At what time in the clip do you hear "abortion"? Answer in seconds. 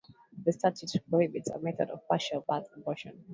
2.75-3.23